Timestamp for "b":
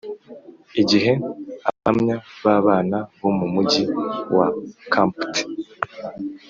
2.43-2.45